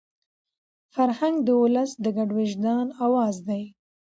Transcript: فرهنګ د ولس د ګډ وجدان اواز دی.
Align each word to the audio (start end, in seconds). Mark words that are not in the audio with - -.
فرهنګ 0.93 1.35
د 1.43 1.49
ولس 1.61 1.91
د 2.03 2.05
ګډ 2.17 2.29
وجدان 2.39 2.87
اواز 3.05 3.35
دی. 3.47 3.63